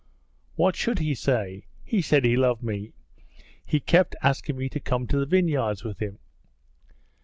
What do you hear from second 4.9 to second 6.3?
to the vineyards with him.'